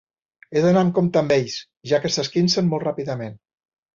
He 0.51 0.61
d'anar 0.61 0.81
amb 0.85 0.93
compte 0.99 1.19
amb 1.21 1.33
ells, 1.35 1.57
ja 1.91 2.01
que 2.05 2.11
s'esquincen 2.15 2.71
molt 2.71 2.87
ràpidament. 2.89 3.37